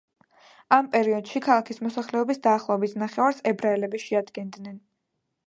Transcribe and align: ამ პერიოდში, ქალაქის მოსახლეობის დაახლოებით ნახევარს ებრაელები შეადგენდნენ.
ამ 0.77 0.87
პერიოდში, 0.95 1.41
ქალაქის 1.47 1.81
მოსახლეობის 1.89 2.41
დაახლოებით 2.49 2.97
ნახევარს 3.03 3.45
ებრაელები 3.53 4.03
შეადგენდნენ. 4.09 4.83